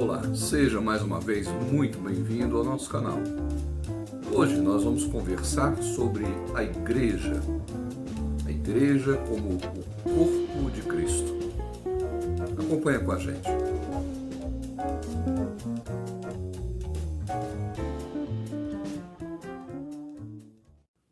Olá, 0.00 0.22
seja 0.34 0.80
mais 0.80 1.02
uma 1.02 1.20
vez 1.20 1.46
muito 1.70 1.98
bem-vindo 1.98 2.56
ao 2.56 2.64
nosso 2.64 2.88
canal. 2.88 3.18
Hoje 4.32 4.56
nós 4.56 4.82
vamos 4.82 5.04
conversar 5.04 5.76
sobre 5.82 6.24
a 6.54 6.64
igreja, 6.64 7.34
a 8.46 8.50
igreja 8.50 9.18
como 9.28 9.56
o 9.56 9.58
corpo 9.58 10.70
de 10.70 10.80
Cristo. 10.84 11.38
Acompanhe 12.58 12.98
com 13.00 13.12
a 13.12 13.18
gente. 13.18 13.46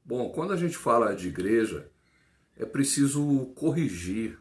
Bom, 0.03 0.31
quando 0.31 0.55
a 0.55 0.57
gente 0.57 0.79
fala 0.79 1.15
de 1.15 1.29
igreja, 1.29 1.91
é 2.57 2.65
preciso 2.65 3.53
corrigir 3.55 4.39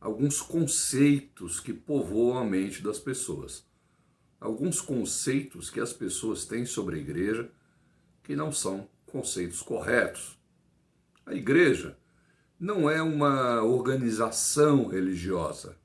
alguns 0.00 0.40
conceitos 0.40 1.60
que 1.60 1.72
povoam 1.72 2.38
a 2.38 2.44
mente 2.44 2.82
das 2.82 2.98
pessoas. 2.98 3.66
Alguns 4.40 4.80
conceitos 4.80 5.70
que 5.70 5.80
as 5.80 5.92
pessoas 5.92 6.44
têm 6.44 6.64
sobre 6.64 6.96
a 6.96 7.00
igreja 7.00 7.50
que 8.22 8.36
não 8.36 8.52
são 8.52 8.88
conceitos 9.06 9.62
corretos. 9.62 10.38
A 11.26 11.34
igreja 11.34 11.98
não 12.58 12.88
é 12.88 13.02
uma 13.02 13.62
organização 13.62 14.86
religiosa. 14.86 15.76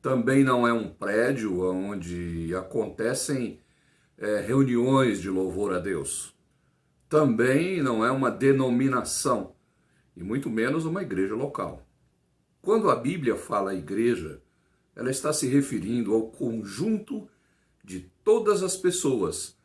Também 0.00 0.44
não 0.44 0.66
é 0.66 0.72
um 0.72 0.88
prédio 0.88 1.60
onde 1.60 2.54
acontecem 2.54 3.60
é, 4.16 4.40
reuniões 4.40 5.20
de 5.20 5.30
louvor 5.30 5.74
a 5.74 5.78
Deus. 5.78 6.34
Também 7.08 7.82
não 7.82 8.04
é 8.04 8.10
uma 8.10 8.30
denominação, 8.30 9.54
e 10.16 10.22
muito 10.22 10.50
menos 10.50 10.84
uma 10.84 11.02
igreja 11.02 11.34
local. 11.34 11.87
Quando 12.68 12.90
a 12.90 12.96
Bíblia 12.96 13.34
fala 13.34 13.74
igreja, 13.74 14.42
ela 14.94 15.10
está 15.10 15.32
se 15.32 15.46
referindo 15.46 16.12
ao 16.12 16.30
conjunto 16.30 17.26
de 17.82 18.12
todas 18.22 18.62
as 18.62 18.76
pessoas 18.76 19.56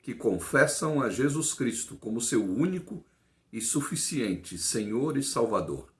que 0.00 0.14
confessam 0.14 1.02
a 1.02 1.10
Jesus 1.10 1.52
Cristo 1.52 1.96
como 1.96 2.20
seu 2.20 2.44
único 2.44 3.04
e 3.52 3.60
suficiente 3.60 4.56
Senhor 4.56 5.16
e 5.16 5.22
Salvador. 5.24 5.92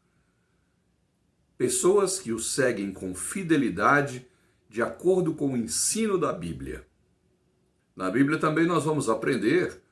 Pessoas 1.59 2.21
que 2.21 2.31
o 2.31 2.39
seguem 2.39 2.93
com 2.93 3.17
fidelidade 3.17 4.25
de 4.71 4.81
acordo 4.81 5.35
com 5.35 5.55
o 5.55 5.57
ensino 5.57 6.17
da 6.17 6.33
Bíblia. 6.33 6.87
Na 7.97 8.09
Bíblia 8.09 8.39
também 8.39 8.65
nós 8.65 8.85
vamos 8.85 9.09
aprender 9.09 9.83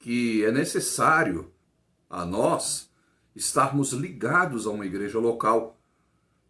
que 0.00 0.44
é 0.44 0.50
necessário 0.50 1.52
a 2.10 2.26
nós 2.26 2.90
estarmos 3.32 3.92
ligados 3.92 4.66
a 4.66 4.70
uma 4.70 4.86
igreja 4.86 5.20
local, 5.20 5.78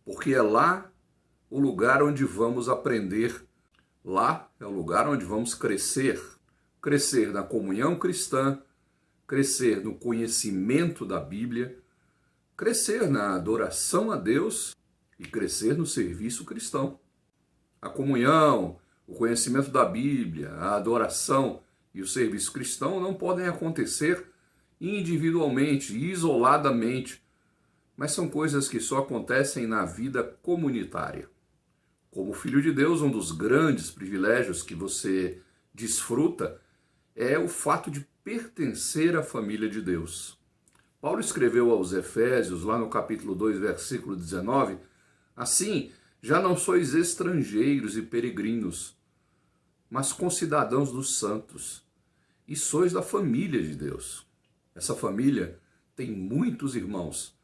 porque 0.05 0.35
é 0.35 0.43
lá 0.43 0.91
o 1.49 1.59
lugar 1.59 2.03
onde 2.03 2.25
vamos 2.25 2.69
aprender, 2.69 3.47
lá 4.05 4.51
é 4.61 4.67
o 4.67 4.71
lugar 4.71 5.09
onde 5.09 5.25
vamos 5.25 5.55
crescer, 5.55 6.21
crescer 6.81 7.33
na 7.33 7.43
comunhão 7.43 7.99
cristã, 7.99 8.61
crescer 9.27 9.83
no 9.83 9.95
conhecimento 9.95 11.07
da 11.07 11.19
Bíblia, 11.19 11.79
crescer 12.57 13.09
na 13.09 13.35
adoração 13.35 14.11
a 14.13 14.17
Deus 14.17 14.77
e 15.19 15.25
crescer 15.25 15.77
no 15.77 15.87
serviço 15.87 16.45
cristão. 16.45 17.01
A 17.81 17.89
comunhão, 17.89 18.79
o 19.07 19.15
conhecimento 19.15 19.71
da 19.71 19.85
Bíblia, 19.85 20.51
a 20.53 20.77
adoração 20.77 21.63
e 21.95 22.03
o 22.03 22.07
serviço 22.07 22.53
cristão 22.53 23.01
não 23.01 23.15
podem 23.15 23.47
acontecer 23.47 24.27
individualmente, 24.81 25.97
isoladamente, 25.97 27.24
mas 27.97 28.13
são 28.13 28.29
coisas 28.29 28.69
que 28.69 28.81
só 28.81 28.99
acontecem 28.99 29.67
na 29.67 29.85
vida 29.85 30.23
comunitária. 30.43 31.29
Como 32.11 32.33
filho 32.33 32.63
de 32.63 32.73
Deus, 32.73 33.03
um 33.03 33.11
dos 33.11 33.33
grandes 33.33 33.91
privilégios 33.91 34.63
que 34.63 34.75
você 34.75 35.41
desfruta 35.73 36.61
é 37.15 37.39
o 37.39 37.49
fato 37.49 37.91
de 37.91 38.07
pertencer 38.23 39.17
à 39.17 39.23
família 39.23 39.69
de 39.69 39.81
Deus. 39.81 40.39
Paulo 41.01 41.21
escreveu 41.21 41.71
aos 41.71 41.93
Efésios, 41.93 42.65
lá 42.65 42.79
no 42.79 42.89
capítulo 42.89 43.35
2, 43.35 43.59
versículo 43.59 44.17
19, 44.17 44.79
assim, 45.37 45.93
já 46.23 46.41
não 46.41 46.57
sois 46.57 46.95
estrangeiros 46.95 47.97
e 47.99 48.03
peregrinos, 48.03 48.97
mas 49.91 50.13
concidadãos 50.13 50.91
dos 50.91 51.19
santos, 51.19 51.85
e 52.49 52.57
sois 52.57 52.93
da 52.93 53.03
família 53.03 53.63
de 53.63 53.75
Deus. 53.75 54.27
Essa 54.75 54.95
família 54.95 55.59
tem 55.95 56.11
muitos 56.11 56.75
irmãos, 56.75 57.37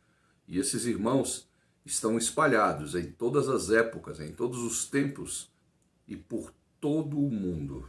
e 0.50 0.59
esses 0.59 0.84
irmãos 0.84 1.49
estão 1.87 2.19
espalhados 2.19 2.97
em 2.97 3.12
todas 3.12 3.49
as 3.49 3.71
épocas, 3.71 4.19
em 4.19 4.33
todos 4.33 4.59
os 4.59 4.84
tempos 4.84 5.49
e 6.09 6.16
por 6.16 6.53
todo 6.81 7.16
o 7.16 7.31
mundo. 7.31 7.88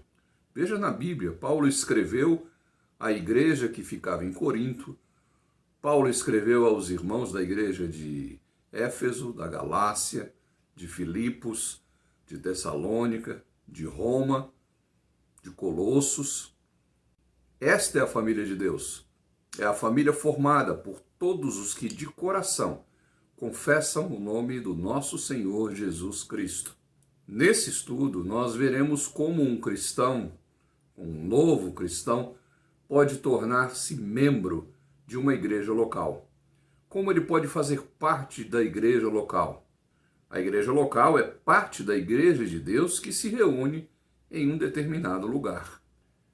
Veja 0.53 0.77
na 0.77 0.91
Bíblia, 0.91 1.31
Paulo 1.31 1.67
escreveu 1.67 2.47
à 2.99 3.11
igreja 3.11 3.67
que 3.67 3.83
ficava 3.83 4.23
em 4.23 4.31
Corinto, 4.31 4.95
Paulo 5.81 6.07
escreveu 6.07 6.67
aos 6.67 6.91
irmãos 6.91 7.33
da 7.33 7.41
igreja 7.41 7.87
de 7.87 8.39
Éfeso, 8.71 9.33
da 9.33 9.47
Galácia, 9.47 10.31
de 10.75 10.87
Filipos, 10.87 11.81
de 12.27 12.37
Tessalônica, 12.37 13.43
de 13.67 13.85
Roma, 13.85 14.53
de 15.41 15.49
Colossos. 15.49 16.55
Esta 17.59 17.97
é 17.97 18.01
a 18.03 18.07
família 18.07 18.45
de 18.45 18.55
Deus. 18.55 19.09
É 19.57 19.63
a 19.63 19.73
família 19.73 20.13
formada 20.13 20.75
por 20.75 21.01
todos 21.21 21.59
os 21.59 21.75
que 21.75 21.87
de 21.87 22.07
coração 22.07 22.83
confessam 23.35 24.07
o 24.07 24.19
nome 24.19 24.59
do 24.59 24.73
nosso 24.73 25.19
Senhor 25.19 25.71
Jesus 25.75 26.23
Cristo. 26.23 26.75
Nesse 27.27 27.69
estudo, 27.69 28.23
nós 28.23 28.55
veremos 28.55 29.07
como 29.07 29.43
um 29.43 29.61
cristão, 29.61 30.31
um 30.97 31.27
novo 31.27 31.73
cristão, 31.73 32.33
pode 32.87 33.17
tornar-se 33.17 33.95
membro 33.95 34.73
de 35.05 35.15
uma 35.15 35.35
igreja 35.35 35.71
local. 35.71 36.27
Como 36.89 37.11
ele 37.11 37.21
pode 37.21 37.47
fazer 37.47 37.83
parte 37.99 38.43
da 38.43 38.63
igreja 38.63 39.07
local? 39.07 39.69
A 40.27 40.39
igreja 40.39 40.71
local 40.71 41.19
é 41.19 41.23
parte 41.23 41.83
da 41.83 41.95
igreja 41.95 42.47
de 42.47 42.59
Deus 42.59 42.99
que 42.99 43.13
se 43.13 43.29
reúne 43.29 43.87
em 44.31 44.51
um 44.51 44.57
determinado 44.57 45.27
lugar. 45.27 45.83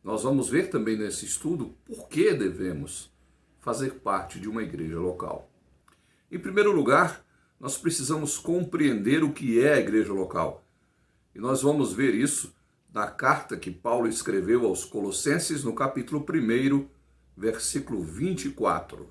Nós 0.01 0.23
vamos 0.23 0.47
ver 0.47 0.69
também 0.69 0.97
nesse 0.97 1.25
estudo 1.25 1.75
por 1.83 2.07
que 2.07 2.33
devemos 2.33 3.11
fazer 3.59 3.95
parte 3.95 4.39
de 4.39 4.49
uma 4.49 4.63
igreja 4.63 4.99
local. 4.99 5.49
Em 6.31 6.39
primeiro 6.39 6.71
lugar, 6.71 7.25
nós 7.59 7.77
precisamos 7.77 8.37
compreender 8.37 9.23
o 9.23 9.31
que 9.31 9.63
é 9.63 9.73
a 9.73 9.79
igreja 9.79 10.13
local. 10.13 10.63
E 11.33 11.39
nós 11.39 11.61
vamos 11.61 11.93
ver 11.93 12.13
isso 12.13 12.55
na 12.93 13.07
carta 13.07 13.57
que 13.57 13.71
Paulo 13.71 14.07
escreveu 14.07 14.65
aos 14.65 14.83
Colossenses, 14.83 15.63
no 15.63 15.73
capítulo 15.73 16.25
1, 16.27 16.87
versículo 17.35 18.01
24. 18.01 19.07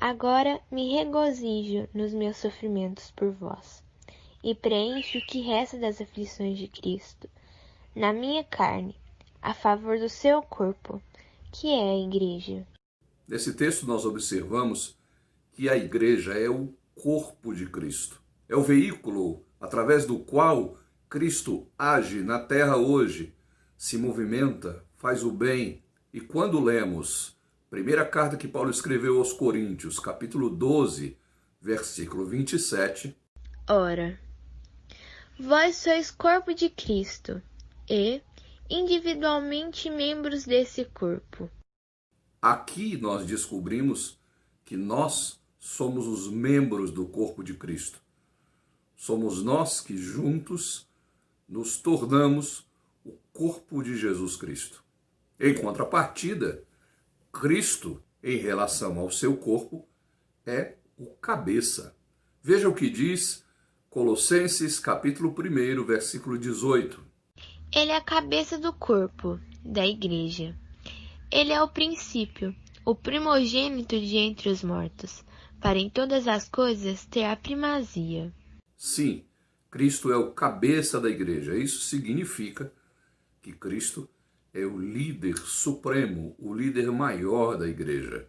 Agora 0.00 0.60
me 0.70 0.92
regozijo 0.92 1.88
nos 1.94 2.12
meus 2.12 2.36
sofrimentos 2.36 3.10
por 3.12 3.30
vós, 3.30 3.82
e 4.42 4.54
preencho 4.54 5.18
o 5.18 5.26
que 5.26 5.40
resta 5.40 5.78
das 5.78 6.00
aflições 6.00 6.58
de 6.58 6.68
Cristo, 6.68 7.28
na 7.94 8.12
minha 8.12 8.44
carne, 8.44 8.94
a 9.40 9.54
favor 9.54 9.98
do 9.98 10.08
seu 10.08 10.42
corpo, 10.42 11.00
que 11.52 11.68
é 11.68 11.92
a 11.92 11.98
Igreja. 11.98 12.66
Nesse 13.28 13.54
texto 13.54 13.86
nós 13.86 14.04
observamos 14.04 14.98
que 15.52 15.68
a 15.68 15.76
igreja 15.76 16.34
é 16.34 16.48
o 16.48 16.72
corpo 16.94 17.54
de 17.54 17.66
Cristo. 17.66 18.20
É 18.48 18.54
o 18.54 18.62
veículo 18.62 19.44
através 19.60 20.04
do 20.04 20.18
qual 20.18 20.78
Cristo 21.08 21.66
age 21.78 22.22
na 22.22 22.38
terra 22.38 22.76
hoje, 22.76 23.34
se 23.76 23.98
movimenta, 23.98 24.84
faz 24.96 25.24
o 25.24 25.32
bem. 25.32 25.82
E 26.12 26.20
quando 26.20 26.62
lemos 26.62 27.36
primeira 27.68 28.04
carta 28.04 28.36
que 28.36 28.46
Paulo 28.46 28.70
escreveu 28.70 29.18
aos 29.18 29.32
Coríntios, 29.32 29.98
capítulo 29.98 30.48
12, 30.48 31.18
versículo 31.60 32.24
27, 32.24 33.16
Ora, 33.68 34.18
vós 35.38 35.76
sois 35.76 36.10
corpo 36.10 36.54
de 36.54 36.70
Cristo 36.70 37.42
e 37.90 38.22
individualmente 38.70 39.90
membros 39.90 40.44
desse 40.44 40.84
corpo. 40.84 41.50
Aqui 42.46 42.96
nós 42.96 43.26
descobrimos 43.26 44.20
que 44.64 44.76
nós 44.76 45.40
somos 45.58 46.06
os 46.06 46.28
membros 46.28 46.92
do 46.92 47.04
corpo 47.04 47.42
de 47.42 47.54
Cristo. 47.54 48.00
Somos 48.96 49.42
nós 49.42 49.80
que 49.80 49.98
juntos 49.98 50.86
nos 51.48 51.76
tornamos 51.76 52.64
o 53.04 53.10
corpo 53.32 53.82
de 53.82 53.96
Jesus 53.96 54.36
Cristo. 54.36 54.84
Em 55.40 55.54
contrapartida, 55.54 56.62
Cristo, 57.32 58.00
em 58.22 58.36
relação 58.36 58.96
ao 59.00 59.10
seu 59.10 59.36
corpo, 59.36 59.84
é 60.46 60.76
o 60.96 61.06
cabeça. 61.06 61.96
Veja 62.40 62.68
o 62.68 62.74
que 62.76 62.88
diz 62.88 63.44
Colossenses 63.90 64.78
capítulo 64.78 65.34
1, 65.36 65.84
versículo 65.84 66.38
18. 66.38 67.04
Ele 67.74 67.90
é 67.90 67.96
a 67.96 68.00
cabeça 68.00 68.56
do 68.56 68.72
corpo, 68.72 69.40
da 69.64 69.84
igreja. 69.84 70.56
Ele 71.30 71.52
é 71.52 71.60
o 71.60 71.68
princípio, 71.68 72.54
o 72.84 72.94
primogênito 72.94 73.98
de 73.98 74.16
entre 74.16 74.48
os 74.48 74.62
mortos, 74.62 75.24
para 75.60 75.78
em 75.78 75.90
todas 75.90 76.28
as 76.28 76.48
coisas 76.48 77.04
ter 77.04 77.24
a 77.24 77.36
primazia. 77.36 78.32
Sim, 78.76 79.24
Cristo 79.68 80.12
é 80.12 80.16
o 80.16 80.30
cabeça 80.30 81.00
da 81.00 81.10
igreja. 81.10 81.56
Isso 81.56 81.80
significa 81.80 82.72
que 83.42 83.52
Cristo 83.52 84.08
é 84.54 84.64
o 84.64 84.78
líder 84.78 85.36
supremo, 85.38 86.36
o 86.38 86.54
líder 86.54 86.92
maior 86.92 87.58
da 87.58 87.66
igreja. 87.66 88.28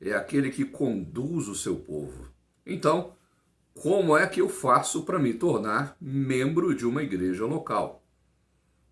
É 0.00 0.12
aquele 0.14 0.50
que 0.50 0.64
conduz 0.64 1.46
o 1.46 1.54
seu 1.54 1.76
povo. 1.76 2.28
Então, 2.66 3.14
como 3.72 4.16
é 4.16 4.26
que 4.26 4.40
eu 4.40 4.48
faço 4.48 5.04
para 5.04 5.18
me 5.18 5.32
tornar 5.32 5.96
membro 6.00 6.74
de 6.74 6.84
uma 6.84 7.02
igreja 7.04 7.46
local? 7.46 8.01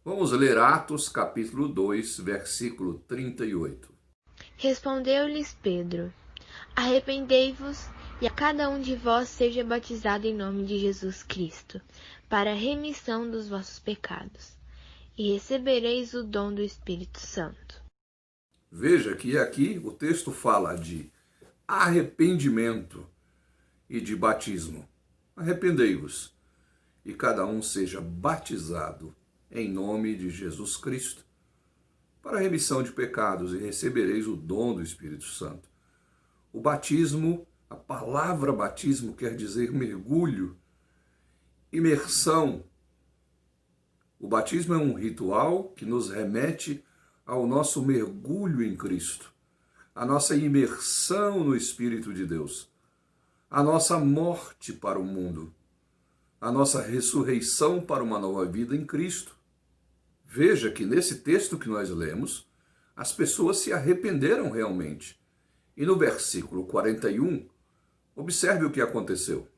Vamos 0.02 0.32
ler 0.32 0.56
Atos 0.56 1.11
capítulo 1.11 1.69
2, 1.69 2.20
versículo 2.20 3.00
38. 3.06 3.93
Respondeu-lhes 4.56 5.55
Pedro: 5.62 6.11
Arrependei-vos 6.75 7.87
e 8.19 8.26
a 8.26 8.31
cada 8.31 8.70
um 8.70 8.81
de 8.81 8.97
vós 8.97 9.29
seja 9.29 9.62
batizado 9.62 10.26
em 10.26 10.35
nome 10.35 10.64
de 10.64 10.79
Jesus 10.79 11.23
Cristo, 11.23 11.82
para 12.31 12.52
a 12.52 12.55
remissão 12.55 13.31
dos 13.31 13.50
vossos 13.50 13.79
pecados, 13.79 14.56
e 15.19 15.35
recebereis 15.35 16.14
o 16.14 16.25
dom 16.25 16.55
do 16.55 16.62
Espírito 16.62 17.20
Santo. 17.20 17.82
Veja 18.73 19.14
que 19.14 19.37
aqui 19.37 19.79
o 19.85 19.93
texto 19.93 20.32
fala 20.32 20.76
de 20.76 21.12
arrependimento 21.69 23.06
e 23.87 24.00
de 24.00 24.17
batismo. 24.17 24.88
Arrependei-vos 25.37 26.35
e 27.05 27.12
cada 27.12 27.44
um 27.44 27.61
seja 27.61 28.00
batizado 28.00 29.14
em 29.50 29.70
nome 29.70 30.17
de 30.17 30.31
Jesus 30.31 30.76
Cristo 30.76 31.25
para 32.23 32.38
a 32.38 32.41
remissão 32.41 32.82
de 32.82 32.93
pecados 32.93 33.55
e 33.55 33.58
recebereis 33.58 34.26
o 34.26 34.37
dom 34.37 34.75
do 34.75 34.82
Espírito 34.82 35.25
Santo. 35.25 35.69
O 36.52 36.61
batismo, 36.61 37.47
a 37.69 37.76
palavra 37.76 38.52
batismo 38.52 39.14
quer 39.14 39.35
dizer 39.35 39.73
mergulho, 39.73 40.56
imersão. 41.73 42.64
O 44.19 44.29
batismo 44.29 44.75
é 44.75 44.79
um 44.79 44.94
ritual 44.94 45.70
que 45.70 45.87
nos 45.87 46.11
remete 46.11 46.85
ao 47.25 47.46
nosso 47.46 47.82
mergulho 47.82 48.62
em 48.62 48.76
Cristo, 48.76 49.32
a 49.94 50.05
nossa 50.05 50.37
imersão 50.37 51.43
no 51.43 51.56
Espírito 51.56 52.12
de 52.12 52.26
Deus 52.26 52.70
a 53.50 53.64
nossa 53.64 53.99
morte 53.99 54.73
para 54.73 54.96
o 54.96 55.05
mundo, 55.05 55.53
a 56.41 56.53
nossa 56.53 56.81
ressurreição 56.81 57.81
para 57.81 58.03
uma 58.03 58.17
nova 58.17 58.46
vida 58.46 58.76
em 58.76 58.87
Cristo. 58.87 59.37
Veja 60.32 60.71
que 60.71 60.87
nesse 60.87 61.23
texto 61.23 61.59
que 61.59 61.69
nós 61.69 61.91
lemos, 61.91 62.49
as 62.94 63.12
pessoas 63.12 63.56
se 63.56 63.73
arrependeram 63.73 64.49
realmente. 64.49 65.21
E 65.77 65.85
no 65.85 65.99
versículo 65.99 66.67
41, 66.67 67.49
observe 68.15 68.65
o 68.65 68.71
que 68.71 68.81
aconteceu. 68.81 69.49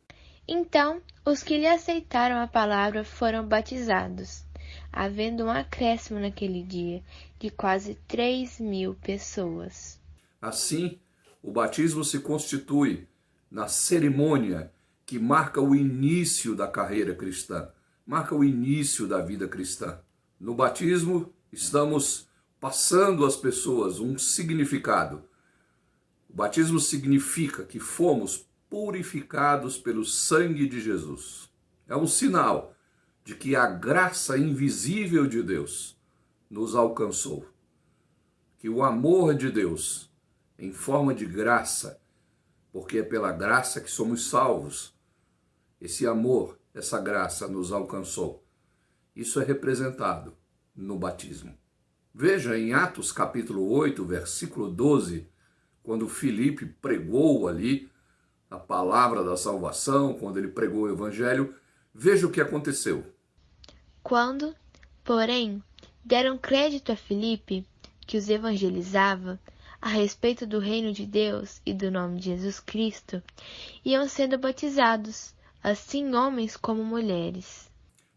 Então, 0.48 1.02
os 1.26 1.42
que 1.42 1.58
lhe 1.58 1.66
aceitaram 1.66 2.40
a 2.40 2.46
palavra 2.46 3.04
foram 3.04 3.46
batizados, 3.46 4.46
havendo 4.90 5.44
um 5.44 5.50
acréscimo 5.50 6.18
naquele 6.18 6.62
dia 6.62 7.02
de 7.38 7.50
quase 7.50 7.98
3 8.08 8.58
mil 8.58 8.94
pessoas. 8.94 10.00
Assim, 10.40 10.98
o 11.42 11.52
batismo 11.52 12.02
se 12.02 12.18
constitui 12.20 13.06
na 13.50 13.68
cerimônia 13.68 14.72
que 15.04 15.18
marca 15.18 15.60
o 15.60 15.74
início 15.74 16.56
da 16.56 16.66
carreira 16.66 17.14
cristã, 17.14 17.68
marca 18.06 18.34
o 18.34 18.42
início 18.42 19.06
da 19.06 19.20
vida 19.20 19.46
cristã. 19.46 20.00
No 20.42 20.56
batismo, 20.56 21.32
estamos 21.52 22.28
passando 22.58 23.24
às 23.24 23.36
pessoas 23.36 24.00
um 24.00 24.18
significado. 24.18 25.22
O 26.28 26.34
batismo 26.34 26.80
significa 26.80 27.62
que 27.62 27.78
fomos 27.78 28.50
purificados 28.68 29.78
pelo 29.78 30.04
sangue 30.04 30.68
de 30.68 30.80
Jesus. 30.80 31.48
É 31.86 31.96
um 31.96 32.08
sinal 32.08 32.74
de 33.22 33.36
que 33.36 33.54
a 33.54 33.68
graça 33.68 34.36
invisível 34.36 35.28
de 35.28 35.44
Deus 35.44 35.96
nos 36.50 36.74
alcançou. 36.74 37.46
Que 38.58 38.68
o 38.68 38.82
amor 38.82 39.36
de 39.36 39.48
Deus, 39.48 40.10
em 40.58 40.72
forma 40.72 41.14
de 41.14 41.24
graça, 41.24 42.00
porque 42.72 42.98
é 42.98 43.02
pela 43.04 43.30
graça 43.30 43.80
que 43.80 43.90
somos 43.92 44.28
salvos. 44.28 44.92
Esse 45.80 46.04
amor, 46.04 46.58
essa 46.74 47.00
graça 47.00 47.46
nos 47.46 47.70
alcançou. 47.70 48.42
Isso 49.14 49.40
é 49.40 49.44
representado 49.44 50.34
no 50.74 50.98
batismo. 50.98 51.56
Veja 52.14 52.58
em 52.58 52.72
Atos 52.72 53.12
capítulo 53.12 53.70
8, 53.70 54.04
versículo 54.04 54.70
12, 54.70 55.26
quando 55.82 56.08
Filipe 56.08 56.66
pregou 56.66 57.48
ali 57.48 57.90
a 58.50 58.58
palavra 58.58 59.24
da 59.24 59.36
salvação, 59.36 60.14
quando 60.14 60.38
ele 60.38 60.48
pregou 60.48 60.82
o 60.82 60.90
evangelho, 60.90 61.54
veja 61.94 62.26
o 62.26 62.30
que 62.30 62.40
aconteceu. 62.40 63.04
Quando, 64.02 64.54
porém, 65.02 65.62
deram 66.04 66.36
crédito 66.36 66.92
a 66.92 66.96
Filipe, 66.96 67.66
que 68.06 68.18
os 68.18 68.28
evangelizava, 68.28 69.40
a 69.80 69.88
respeito 69.88 70.46
do 70.46 70.58
reino 70.58 70.92
de 70.92 71.06
Deus 71.06 71.60
e 71.66 71.74
do 71.74 71.90
nome 71.90 72.20
de 72.20 72.26
Jesus 72.26 72.60
Cristo, 72.60 73.22
iam 73.84 74.06
sendo 74.06 74.38
batizados, 74.38 75.34
assim 75.62 76.14
homens 76.14 76.56
como 76.56 76.84
mulheres. 76.84 77.71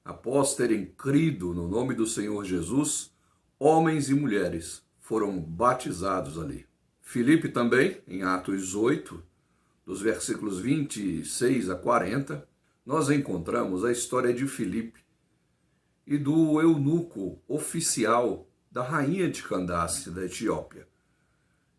Após 0.06 0.54
terem 0.54 0.86
crido 0.86 1.54
no 1.54 1.68
nome 1.68 1.96
do 1.96 2.06
Senhor 2.06 2.46
Jesus, 2.46 3.12
homens 3.60 4.08
e 4.08 4.14
mulheres 4.14 4.86
foram 5.02 5.38
batizados 5.38 6.40
ali. 6.40 6.66
Filipe 7.02 7.50
também, 7.50 8.02
em 8.08 8.22
Atos 8.22 8.76
8, 8.76 9.22
dos 9.86 10.02
versículos 10.02 10.60
26 10.60 11.70
a 11.70 11.76
40, 11.76 12.48
nós 12.86 13.10
encontramos 13.10 13.84
a 13.84 13.92
história 13.92 14.32
de 14.32 14.48
Filipe 14.48 15.04
e 16.06 16.18
do 16.18 16.62
eunuco 16.62 17.42
oficial 17.48 18.48
da 18.72 18.84
rainha 18.84 19.30
de 19.30 19.42
Candace, 19.42 20.12
da 20.12 20.24
Etiópia 20.24 20.88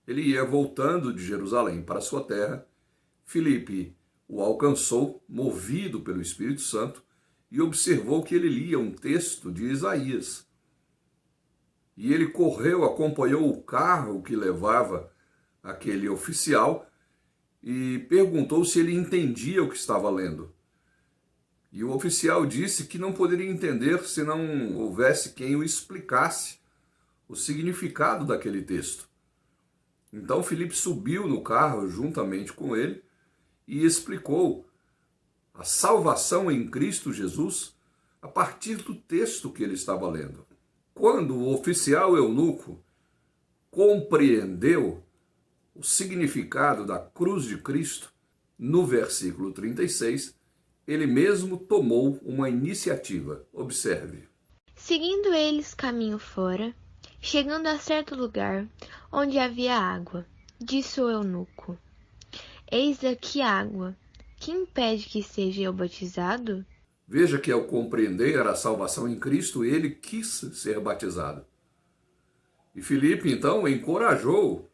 ele 0.06 0.22
ia 0.22 0.44
voltando 0.44 1.12
de 1.12 1.24
Jerusalém 1.24 1.82
para 1.82 2.00
sua 2.00 2.22
terra. 2.22 2.66
Filipe 3.24 3.96
o 4.28 4.40
alcançou, 4.40 5.22
movido 5.28 6.00
pelo 6.00 6.20
Espírito 6.20 6.60
Santo, 6.60 7.02
e 7.56 7.60
observou 7.62 8.22
que 8.22 8.34
ele 8.34 8.50
lia 8.50 8.78
um 8.78 8.92
texto 8.92 9.50
de 9.50 9.64
Isaías. 9.64 10.46
E 11.96 12.12
ele 12.12 12.26
correu, 12.26 12.84
acompanhou 12.84 13.48
o 13.48 13.62
carro 13.62 14.22
que 14.22 14.36
levava 14.36 15.10
aquele 15.62 16.06
oficial 16.06 16.86
e 17.62 18.00
perguntou 18.10 18.62
se 18.62 18.78
ele 18.78 18.94
entendia 18.94 19.62
o 19.62 19.70
que 19.70 19.76
estava 19.76 20.10
lendo. 20.10 20.54
E 21.72 21.82
o 21.82 21.94
oficial 21.94 22.44
disse 22.44 22.84
que 22.84 22.98
não 22.98 23.14
poderia 23.14 23.50
entender 23.50 24.04
se 24.04 24.22
não 24.22 24.76
houvesse 24.76 25.32
quem 25.32 25.56
o 25.56 25.64
explicasse 25.64 26.58
o 27.26 27.34
significado 27.34 28.26
daquele 28.26 28.60
texto. 28.60 29.08
Então 30.12 30.42
Felipe 30.42 30.76
subiu 30.76 31.26
no 31.26 31.42
carro 31.42 31.88
juntamente 31.88 32.52
com 32.52 32.76
ele 32.76 33.02
e 33.66 33.82
explicou 33.82 34.65
a 35.58 35.64
salvação 35.64 36.50
em 36.50 36.68
Cristo 36.68 37.12
Jesus 37.12 37.74
a 38.20 38.28
partir 38.28 38.76
do 38.76 38.94
texto 38.94 39.50
que 39.50 39.62
ele 39.62 39.74
estava 39.74 40.08
lendo. 40.08 40.46
Quando 40.94 41.36
o 41.36 41.52
oficial 41.54 42.16
eunuco 42.16 42.78
compreendeu 43.70 45.02
o 45.74 45.82
significado 45.82 46.86
da 46.86 46.98
cruz 46.98 47.44
de 47.44 47.58
Cristo, 47.58 48.12
no 48.58 48.86
versículo 48.86 49.52
36, 49.52 50.34
ele 50.86 51.06
mesmo 51.06 51.58
tomou 51.58 52.18
uma 52.22 52.48
iniciativa. 52.48 53.44
Observe. 53.52 54.28
Seguindo 54.74 55.34
eles 55.34 55.74
caminho 55.74 56.18
fora, 56.18 56.74
Chegando 57.20 57.66
a 57.66 57.76
certo 57.76 58.14
lugar, 58.14 58.68
onde 59.10 59.36
havia 59.38 59.76
água, 59.76 60.24
disse 60.60 61.00
o 61.00 61.10
eunuco: 61.10 61.76
Eis 62.70 63.04
aqui 63.04 63.42
água. 63.42 63.96
Que 64.46 64.52
impede 64.52 65.08
que 65.08 65.24
seja 65.24 65.62
eu 65.62 65.72
batizado? 65.72 66.64
Veja 67.04 67.36
que 67.36 67.50
ao 67.50 67.64
compreender 67.64 68.46
a 68.46 68.54
salvação 68.54 69.08
em 69.08 69.18
Cristo, 69.18 69.64
ele 69.64 69.90
quis 69.90 70.28
ser 70.54 70.78
batizado. 70.78 71.44
E 72.72 72.80
Filipe 72.80 73.28
então 73.28 73.66
encorajou, 73.66 74.70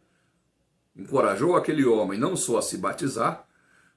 encorajou 0.94 1.56
aquele 1.56 1.86
homem 1.86 2.18
não 2.20 2.36
só 2.36 2.58
a 2.58 2.62
se 2.62 2.76
batizar, 2.76 3.48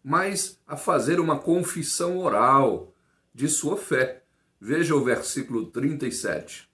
mas 0.02 0.58
a 0.66 0.78
fazer 0.78 1.20
uma 1.20 1.40
confissão 1.40 2.20
oral 2.20 2.94
de 3.34 3.50
sua 3.50 3.76
fé. 3.76 4.24
Veja 4.58 4.96
o 4.96 5.04
versículo 5.04 5.66
37. 5.66 6.70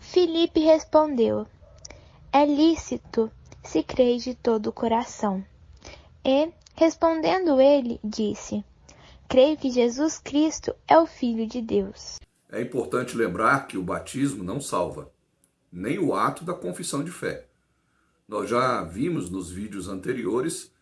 Filipe 0.00 0.58
respondeu: 0.58 1.46
É 2.32 2.44
lícito, 2.44 3.30
se 3.62 3.84
creis 3.84 4.24
de 4.24 4.34
todo 4.34 4.66
o 4.66 4.72
coração. 4.72 5.46
E, 6.24 6.52
respondendo 6.78 7.60
ele, 7.60 7.98
disse: 8.04 8.64
Creio 9.28 9.56
que 9.56 9.68
Jesus 9.68 10.18
Cristo 10.18 10.72
é 10.86 10.96
o 10.96 11.06
Filho 11.06 11.46
de 11.46 11.60
Deus. 11.60 12.16
É 12.48 12.62
importante 12.62 13.16
lembrar 13.16 13.66
que 13.66 13.76
o 13.76 13.82
batismo 13.82 14.44
não 14.44 14.60
salva, 14.60 15.10
nem 15.72 15.98
o 15.98 16.14
ato 16.14 16.44
da 16.44 16.54
confissão 16.54 17.02
de 17.02 17.10
fé. 17.10 17.46
Nós 18.28 18.48
já 18.48 18.82
vimos 18.84 19.28
nos 19.28 19.50
vídeos 19.50 19.88
anteriores 19.88 20.72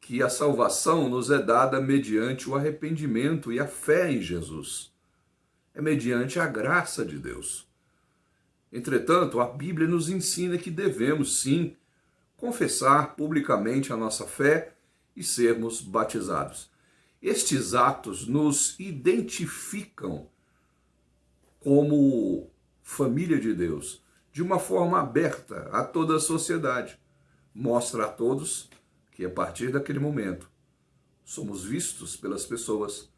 que 0.00 0.22
a 0.22 0.28
salvação 0.28 1.08
nos 1.08 1.30
é 1.30 1.40
dada 1.40 1.80
mediante 1.80 2.48
o 2.48 2.56
arrependimento 2.56 3.52
e 3.52 3.60
a 3.60 3.66
fé 3.66 4.10
em 4.10 4.20
Jesus. 4.20 4.90
É 5.74 5.82
mediante 5.82 6.40
a 6.40 6.46
graça 6.46 7.04
de 7.04 7.18
Deus. 7.18 7.68
Entretanto, 8.72 9.38
a 9.38 9.46
Bíblia 9.46 9.86
nos 9.86 10.08
ensina 10.08 10.56
que 10.56 10.70
devemos 10.70 11.40
sim 11.42 11.76
confessar 12.36 13.14
publicamente 13.14 13.92
a 13.92 13.96
nossa 13.96 14.26
fé 14.26 14.71
e 15.16 15.22
sermos 15.22 15.80
batizados. 15.80 16.70
Estes 17.20 17.74
atos 17.74 18.26
nos 18.26 18.78
identificam 18.80 20.28
como 21.60 22.50
família 22.82 23.38
de 23.38 23.54
Deus, 23.54 24.02
de 24.32 24.42
uma 24.42 24.58
forma 24.58 25.00
aberta 25.00 25.68
a 25.72 25.84
toda 25.84 26.16
a 26.16 26.20
sociedade. 26.20 26.98
Mostra 27.54 28.06
a 28.06 28.08
todos 28.08 28.68
que 29.12 29.24
a 29.24 29.30
partir 29.30 29.70
daquele 29.70 29.98
momento 29.98 30.50
somos 31.24 31.64
vistos 31.64 32.16
pelas 32.16 32.44
pessoas 32.44 33.08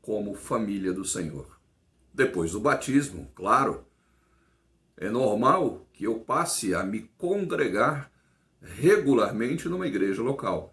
como 0.00 0.34
família 0.34 0.92
do 0.92 1.04
Senhor. 1.04 1.58
Depois 2.14 2.52
do 2.52 2.60
batismo, 2.60 3.30
claro, 3.34 3.84
é 4.96 5.08
normal 5.08 5.86
que 5.92 6.04
eu 6.04 6.20
passe 6.20 6.74
a 6.74 6.84
me 6.84 7.10
congregar 7.16 8.12
regularmente 8.60 9.68
numa 9.68 9.86
igreja 9.86 10.22
local. 10.22 10.71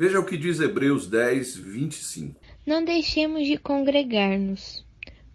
Veja 0.00 0.18
o 0.18 0.24
que 0.24 0.38
diz 0.38 0.58
Hebreus 0.60 1.06
10, 1.06 1.56
25. 1.56 2.40
Não 2.66 2.82
deixemos 2.82 3.46
de 3.46 3.58
congregar-nos, 3.58 4.82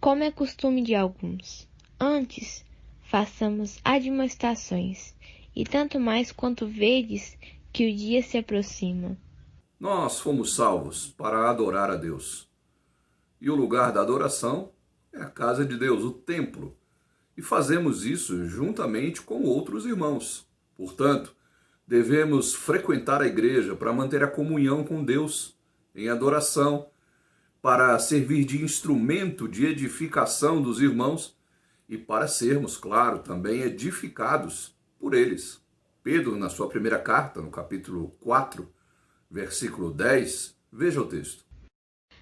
como 0.00 0.24
é 0.24 0.32
costume 0.32 0.82
de 0.82 0.92
alguns. 0.92 1.68
Antes, 2.00 2.64
façamos 3.00 3.78
admoestações, 3.84 5.14
e 5.54 5.62
tanto 5.62 6.00
mais 6.00 6.32
quanto 6.32 6.66
vedes 6.66 7.38
que 7.72 7.88
o 7.88 7.94
dia 7.94 8.20
se 8.24 8.38
aproxima. 8.38 9.16
Nós 9.78 10.18
fomos 10.18 10.56
salvos 10.56 11.06
para 11.16 11.48
adorar 11.48 11.88
a 11.88 11.94
Deus. 11.94 12.50
E 13.40 13.48
o 13.48 13.54
lugar 13.54 13.92
da 13.92 14.00
adoração 14.00 14.72
é 15.12 15.22
a 15.22 15.30
casa 15.30 15.64
de 15.64 15.76
Deus, 15.78 16.02
o 16.02 16.10
templo. 16.10 16.76
E 17.36 17.40
fazemos 17.40 18.04
isso 18.04 18.44
juntamente 18.48 19.22
com 19.22 19.44
outros 19.44 19.86
irmãos. 19.86 20.44
Portanto, 20.74 21.35
devemos 21.86 22.52
frequentar 22.54 23.22
a 23.22 23.26
igreja 23.26 23.76
para 23.76 23.92
manter 23.92 24.24
a 24.24 24.28
comunhão 24.28 24.82
com 24.82 25.04
Deus 25.04 25.56
em 25.94 26.08
adoração, 26.08 26.88
para 27.62 27.98
servir 27.98 28.44
de 28.44 28.62
instrumento 28.62 29.48
de 29.48 29.66
edificação 29.66 30.60
dos 30.60 30.80
irmãos 30.80 31.36
e 31.88 31.96
para 31.96 32.28
sermos, 32.28 32.76
claro, 32.76 33.20
também 33.20 33.62
edificados 33.62 34.74
por 34.98 35.14
eles. 35.14 35.60
Pedro, 36.02 36.36
na 36.36 36.48
sua 36.48 36.68
primeira 36.68 36.98
carta, 36.98 37.40
no 37.40 37.50
capítulo 37.50 38.12
4, 38.20 38.68
versículo 39.30 39.92
10, 39.92 40.56
veja 40.72 41.00
o 41.00 41.06
texto. 41.06 41.44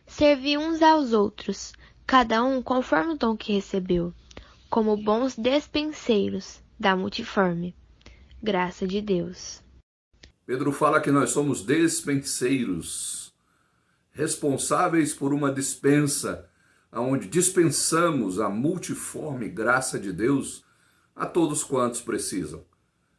Servi 0.07 0.57
uns 0.57 0.83
aos 0.83 1.13
outros, 1.13 1.73
cada 2.07 2.43
um 2.43 2.63
conforme 2.63 3.15
o 3.15 3.19
dom 3.19 3.37
que 3.37 3.55
recebeu, 3.55 4.15
como 4.71 4.97
bons 4.97 5.37
despenseiros 5.37 6.63
da 6.79 6.95
multiforme 6.97 7.75
graça 8.45 8.87
de 8.87 9.01
Deus. 9.01 9.63
Pedro 10.45 10.71
fala 10.71 11.01
que 11.01 11.11
nós 11.11 11.31
somos 11.31 11.63
despenseiros, 11.63 13.35
responsáveis 14.13 15.15
por 15.15 15.33
uma 15.33 15.51
dispensa 15.51 16.47
onde 16.93 17.27
dispensamos 17.27 18.39
a 18.39 18.51
multiforme 18.51 19.49
graça 19.49 19.99
de 19.99 20.13
Deus 20.13 20.63
a 21.17 21.25
todos 21.25 21.65
quantos 21.65 22.03
precisam. 22.03 22.63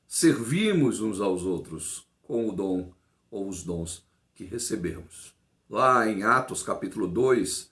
Servimos 0.07 1.01
uns 1.01 1.19
aos 1.19 1.41
outros 1.41 2.07
com 2.21 2.47
o 2.47 2.51
dom 2.51 2.93
ou 3.31 3.49
os 3.49 3.63
dons 3.63 4.07
que 4.35 4.43
recebemos. 4.45 5.35
Lá 5.67 6.07
em 6.07 6.21
Atos 6.23 6.61
capítulo 6.61 7.07
2, 7.07 7.71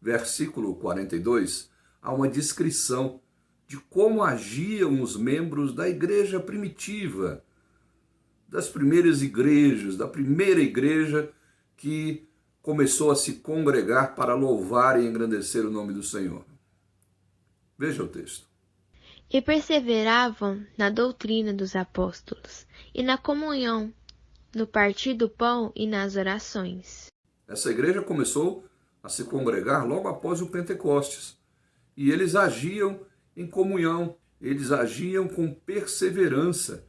versículo 0.00 0.76
42, 0.76 1.68
há 2.00 2.14
uma 2.14 2.28
descrição 2.28 3.20
de 3.72 3.78
como 3.88 4.22
agiam 4.22 5.00
os 5.00 5.16
membros 5.16 5.72
da 5.72 5.88
igreja 5.88 6.38
primitiva, 6.38 7.42
das 8.46 8.68
primeiras 8.68 9.22
igrejas, 9.22 9.96
da 9.96 10.06
primeira 10.06 10.60
igreja 10.60 11.32
que 11.74 12.28
começou 12.60 13.10
a 13.10 13.16
se 13.16 13.36
congregar 13.36 14.14
para 14.14 14.34
louvar 14.34 15.00
e 15.00 15.06
engrandecer 15.06 15.64
o 15.64 15.70
nome 15.70 15.94
do 15.94 16.02
Senhor. 16.02 16.44
Veja 17.78 18.02
o 18.02 18.08
texto. 18.08 18.46
E 19.30 19.40
perseveravam 19.40 20.66
na 20.76 20.90
doutrina 20.90 21.54
dos 21.54 21.74
apóstolos, 21.74 22.66
e 22.94 23.02
na 23.02 23.16
comunhão, 23.16 23.90
no 24.54 24.66
partir 24.66 25.14
do 25.14 25.30
pão 25.30 25.72
e 25.74 25.86
nas 25.86 26.14
orações. 26.14 27.06
Essa 27.48 27.70
igreja 27.70 28.02
começou 28.02 28.66
a 29.02 29.08
se 29.08 29.24
congregar 29.24 29.88
logo 29.88 30.08
após 30.08 30.42
o 30.42 30.48
Pentecostes, 30.48 31.38
e 31.96 32.10
eles 32.10 32.36
agiam 32.36 33.00
em 33.36 33.46
comunhão, 33.46 34.16
eles 34.40 34.72
agiam 34.72 35.28
com 35.28 35.52
perseverança, 35.52 36.86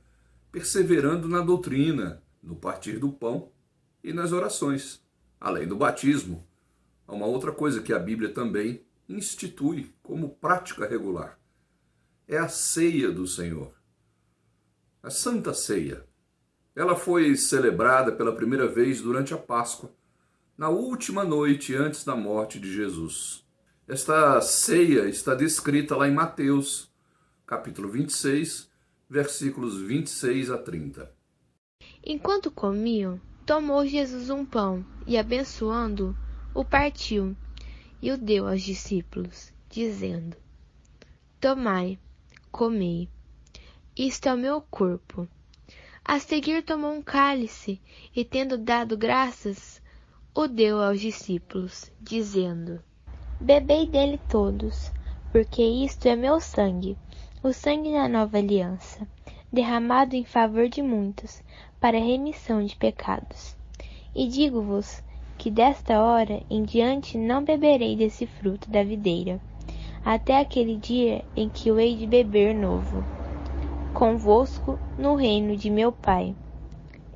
perseverando 0.52 1.28
na 1.28 1.42
doutrina, 1.42 2.22
no 2.42 2.56
partir 2.56 3.00
do 3.00 3.12
pão 3.12 3.52
e 4.04 4.12
nas 4.12 4.32
orações 4.32 5.04
além 5.44 5.68
do 5.68 5.76
batismo, 5.76 6.48
há 7.06 7.14
uma 7.14 7.26
outra 7.26 7.52
coisa 7.52 7.82
que 7.82 7.92
a 7.92 8.00
Bíblia 8.00 8.34
também 8.34 8.82
institui 9.10 9.94
como 10.02 10.30
prática 10.30 10.88
regular. 10.88 11.38
É 12.26 12.38
a 12.38 12.48
ceia 12.48 13.12
do 13.12 13.28
Senhor. 13.28 13.74
A 15.04 15.10
Santa 15.10 15.54
Ceia. 15.54 16.08
Ela 16.74 16.96
foi 16.96 17.36
celebrada 17.36 18.14
pela 18.14 18.34
primeira 18.34 18.66
vez 18.66 19.02
durante 19.02 19.34
a 19.34 19.38
Páscoa, 19.38 19.94
na 20.58 20.70
última 20.70 21.26
noite 21.26 21.76
antes 21.76 22.06
da 22.06 22.16
morte 22.16 22.58
de 22.58 22.74
Jesus. 22.74 23.43
Esta 23.88 24.40
ceia 24.42 25.08
está 25.10 25.36
descrita 25.36 25.96
lá 25.96 26.08
em 26.08 26.14
Mateus, 26.14 26.92
capítulo 27.46 27.90
26, 27.90 28.70
versículos 29.10 29.80
26 29.82 30.52
a 30.52 30.58
30. 30.58 31.12
Enquanto 32.06 32.50
comiam, 32.50 33.20
Tomou 33.46 33.86
Jesus 33.86 34.30
um 34.30 34.46
pão 34.46 34.86
e, 35.06 35.18
abençoando, 35.18 36.18
o 36.54 36.64
partiu 36.64 37.36
e 38.02 38.10
o 38.10 38.18
deu 38.18 38.48
aos 38.48 38.62
discípulos, 38.62 39.52
dizendo: 39.70 40.38
Tomai, 41.42 42.00
comei, 42.50 43.10
isto 43.98 44.30
é 44.30 44.34
o 44.34 44.38
meu 44.38 44.62
corpo. 44.62 45.28
A 46.06 46.20
seguir 46.20 46.64
tomou 46.64 46.94
um 46.94 47.02
cálice 47.02 47.82
e, 48.16 48.24
tendo 48.24 48.58
dado 48.58 48.96
graças, 48.96 49.82
o 50.34 50.48
deu 50.48 50.82
aos 50.82 51.02
discípulos, 51.02 51.92
dizendo: 52.00 52.82
Bebei 53.44 53.86
dele 53.86 54.22
todos, 54.30 54.90
porque 55.30 55.62
isto 55.62 56.08
é 56.08 56.16
meu 56.16 56.40
sangue, 56.40 56.98
o 57.44 57.52
sangue 57.52 57.92
da 57.92 58.08
nova 58.08 58.38
aliança, 58.38 59.06
derramado 59.52 60.16
em 60.16 60.24
favor 60.24 60.70
de 60.70 60.82
muitos, 60.82 61.44
para 61.78 62.00
remissão 62.00 62.64
de 62.64 62.74
pecados. 62.78 63.58
E 64.16 64.30
digo-vos 64.30 65.04
que 65.38 65.52
desta 65.52 66.02
hora 66.02 66.42
em 66.50 66.64
diante 66.64 67.18
não 67.18 67.44
beberei 67.44 67.98
desse 67.98 68.26
fruto 68.26 68.72
da 68.72 68.82
videira, 68.82 69.42
até 70.06 70.40
aquele 70.40 70.78
dia 70.78 71.26
em 71.36 71.50
que 71.50 71.70
o 71.70 71.78
hei 71.78 71.98
de 71.98 72.08
beber 72.08 72.56
novo, 72.56 73.04
convosco 73.94 74.80
no 74.98 75.16
reino 75.16 75.58
de 75.58 75.70
meu 75.70 75.92
Pai. 75.92 76.34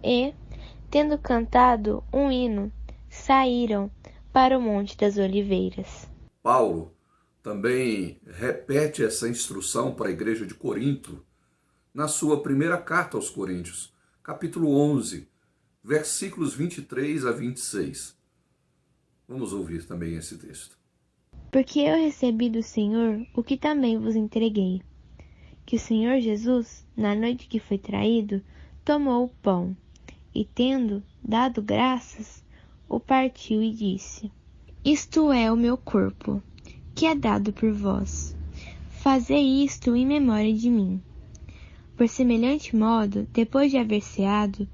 E, 0.03 0.33
tendo 0.91 1.17
cantado 1.17 2.03
um 2.11 2.29
hino, 2.29 2.69
saíram 3.09 3.89
para 4.33 4.57
o 4.57 4.61
Monte 4.61 4.97
das 4.97 5.17
Oliveiras. 5.17 6.06
Paulo 6.47 6.95
também 7.43 8.21
repete 8.25 9.03
essa 9.03 9.27
instrução 9.27 9.93
para 9.93 10.07
a 10.07 10.11
igreja 10.11 10.45
de 10.45 10.53
Corinto 10.53 11.21
na 11.93 12.07
sua 12.07 12.41
primeira 12.41 12.77
carta 12.77 13.17
aos 13.17 13.29
Coríntios, 13.29 13.93
capítulo 14.23 14.73
11, 14.73 15.27
versículos 15.83 16.53
23 16.53 17.25
a 17.25 17.33
26. 17.33 18.17
Vamos 19.27 19.51
ouvir 19.51 19.85
também 19.85 20.15
esse 20.15 20.37
texto. 20.37 20.77
Porque 21.51 21.81
eu 21.81 21.97
recebi 21.97 22.49
do 22.49 22.63
Senhor 22.63 23.27
o 23.35 23.43
que 23.43 23.57
também 23.57 23.99
vos 23.99 24.15
entreguei. 24.15 24.81
Que 25.65 25.75
o 25.75 25.79
Senhor 25.79 26.21
Jesus, 26.21 26.87
na 26.95 27.13
noite 27.13 27.49
que 27.49 27.59
foi 27.59 27.77
traído, 27.77 28.41
tomou 28.85 29.25
o 29.25 29.35
pão 29.41 29.75
e, 30.33 30.45
tendo 30.45 31.03
dado 31.21 31.61
graças, 31.61 32.41
o 32.87 33.01
partiu 33.01 33.61
e 33.61 33.73
disse: 33.73 34.31
Isto 34.89 35.33
é 35.33 35.51
o 35.51 35.57
meu 35.57 35.75
corpo, 35.75 36.41
que 36.95 37.05
é 37.05 37.13
dado 37.13 37.51
por 37.51 37.73
vós. 37.73 38.33
Fazei 38.89 39.65
isto 39.65 39.93
em 39.93 40.05
memória 40.05 40.53
de 40.53 40.69
mim. 40.69 41.01
Por 41.97 42.07
semelhante 42.07 42.73
modo, 42.73 43.27
depois 43.33 43.69
de 43.69 43.77
haver 43.77 44.01
ceado, 44.01 44.65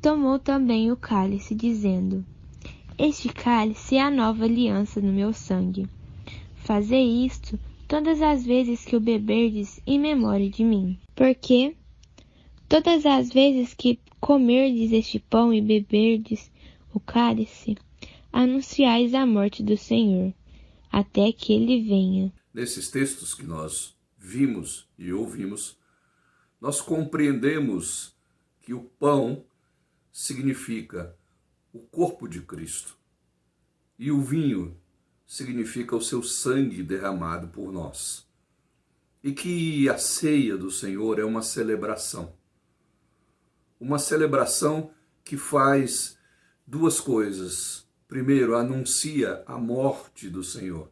tomou 0.00 0.40
também 0.40 0.90
o 0.90 0.96
cálice, 0.96 1.54
dizendo: 1.54 2.26
Este 2.98 3.28
cálice 3.28 3.94
é 3.94 4.00
a 4.00 4.10
nova 4.10 4.46
aliança 4.46 5.00
no 5.00 5.12
meu 5.12 5.32
sangue. 5.32 5.86
Fazei 6.56 7.24
isto 7.24 7.56
todas 7.86 8.20
as 8.20 8.44
vezes 8.44 8.84
que 8.84 8.96
o 8.96 9.00
beberdes 9.00 9.80
em 9.86 9.96
memória 9.96 10.50
de 10.50 10.64
mim. 10.64 10.98
Porque 11.14 11.76
todas 12.68 13.06
as 13.06 13.30
vezes 13.30 13.74
que 13.74 14.00
comerdes 14.18 14.90
este 14.90 15.20
pão 15.20 15.54
e 15.54 15.60
beberdes 15.60 16.50
o 16.92 16.98
cálice, 16.98 17.76
anunciais 18.32 19.14
a 19.14 19.26
morte 19.26 19.62
do 19.62 19.76
Senhor, 19.76 20.32
até 20.90 21.32
que 21.32 21.52
ele 21.52 21.82
venha. 21.82 22.32
Nesses 22.52 22.90
textos 22.90 23.34
que 23.34 23.44
nós 23.44 23.96
vimos 24.18 24.88
e 24.98 25.12
ouvimos, 25.12 25.76
nós 26.60 26.80
compreendemos 26.80 28.14
que 28.60 28.72
o 28.72 28.82
pão 28.82 29.44
significa 30.12 31.16
o 31.72 31.80
corpo 31.80 32.28
de 32.28 32.40
Cristo 32.40 32.96
e 33.98 34.10
o 34.10 34.20
vinho 34.20 34.76
significa 35.26 35.96
o 35.96 36.00
seu 36.02 36.22
sangue 36.22 36.82
derramado 36.82 37.48
por 37.48 37.72
nós. 37.72 38.28
E 39.22 39.32
que 39.32 39.88
a 39.88 39.96
ceia 39.96 40.56
do 40.56 40.70
Senhor 40.70 41.18
é 41.18 41.24
uma 41.24 41.42
celebração. 41.42 42.34
Uma 43.80 43.98
celebração 43.98 44.90
que 45.24 45.36
faz 45.36 46.18
duas 46.66 47.00
coisas. 47.00 47.88
Primeiro, 48.12 48.54
anuncia 48.54 49.42
a 49.46 49.56
morte 49.56 50.28
do 50.28 50.44
Senhor. 50.44 50.90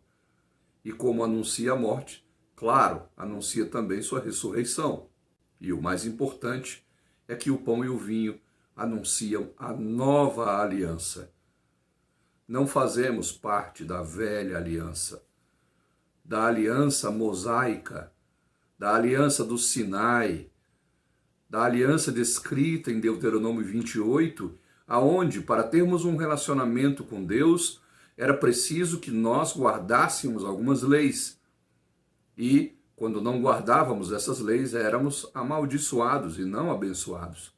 E 0.82 0.90
como 0.90 1.22
anuncia 1.22 1.72
a 1.72 1.76
morte, 1.76 2.26
claro, 2.56 3.02
anuncia 3.14 3.66
também 3.66 4.00
sua 4.00 4.20
ressurreição. 4.20 5.06
E 5.60 5.70
o 5.70 5.82
mais 5.82 6.06
importante 6.06 6.82
é 7.28 7.36
que 7.36 7.50
o 7.50 7.58
pão 7.58 7.84
e 7.84 7.90
o 7.90 7.98
vinho 7.98 8.40
anunciam 8.74 9.50
a 9.58 9.70
nova 9.70 10.62
aliança. 10.62 11.30
Não 12.48 12.66
fazemos 12.66 13.30
parte 13.30 13.84
da 13.84 14.02
velha 14.02 14.56
aliança, 14.56 15.22
da 16.24 16.46
aliança 16.46 17.10
mosaica, 17.10 18.10
da 18.78 18.94
aliança 18.94 19.44
do 19.44 19.58
Sinai, 19.58 20.48
da 21.50 21.64
aliança 21.64 22.10
descrita 22.10 22.90
em 22.90 22.98
Deuteronômio 22.98 23.62
28, 23.62 24.58
aonde 24.90 25.40
para 25.40 25.62
termos 25.62 26.04
um 26.04 26.16
relacionamento 26.16 27.04
com 27.04 27.24
Deus 27.24 27.80
era 28.16 28.34
preciso 28.34 28.98
que 28.98 29.12
nós 29.12 29.56
guardássemos 29.56 30.44
algumas 30.44 30.82
leis. 30.82 31.40
E 32.36 32.76
quando 32.96 33.20
não 33.20 33.40
guardávamos 33.40 34.10
essas 34.10 34.40
leis, 34.40 34.74
éramos 34.74 35.30
amaldiçoados 35.32 36.40
e 36.40 36.44
não 36.44 36.72
abençoados. 36.72 37.54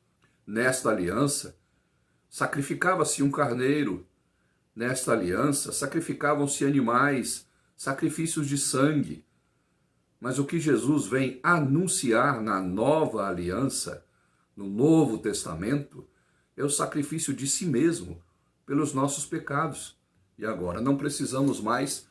Nesta 0.47 0.91
aliança, 0.91 1.57
sacrificava-se 2.29 3.23
um 3.23 3.31
carneiro. 3.31 4.07
Nesta 4.77 5.12
aliança, 5.12 5.73
sacrificavam-se 5.73 6.67
animais, 6.67 7.49
sacrifícios 7.75 8.47
de 8.47 8.59
sangue. 8.59 9.25
Mas 10.21 10.39
o 10.39 10.45
que 10.45 10.61
Jesus 10.61 11.07
vem 11.07 11.41
anunciar 11.43 12.43
na 12.43 12.61
nova 12.61 13.27
aliança, 13.27 14.05
no 14.55 14.69
Novo 14.69 15.17
Testamento, 15.17 16.07
é 16.57 16.65
o 16.65 16.71
sacrifício 16.71 17.35
de 17.35 17.47
si 17.47 17.67
mesmo 17.67 18.23
pelos 18.67 18.93
nossos 18.93 19.27
pecados. 19.27 19.97
E 20.39 20.45
agora 20.45 20.81
não 20.81 20.97
precisamos 20.97 21.61
mais 21.61 22.07